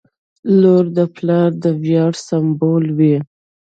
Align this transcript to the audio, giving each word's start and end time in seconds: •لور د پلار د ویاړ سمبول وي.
•لور 0.61 0.85
د 0.97 0.99
پلار 1.15 1.49
د 1.63 1.65
ویاړ 1.83 2.11
سمبول 2.27 2.85
وي. 2.97 3.15